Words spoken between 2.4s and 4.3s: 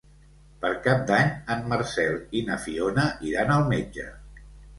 i na Fiona iran al metge.